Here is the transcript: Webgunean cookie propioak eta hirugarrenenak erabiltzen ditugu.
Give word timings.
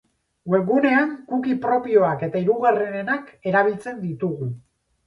Webgunean 0.53 1.11
cookie 1.33 1.59
propioak 1.67 2.27
eta 2.29 2.43
hirugarrenenak 2.43 3.31
erabiltzen 3.53 4.07
ditugu. 4.09 4.53